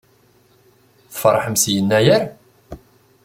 Tfeṛḥem 1.13 1.55
s 1.61 1.63
Yennayer? 1.73 2.23